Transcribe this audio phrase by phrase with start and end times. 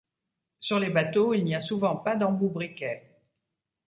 [0.59, 3.19] Sur les bateaux, il n'y a souvent pas d'embout briquet.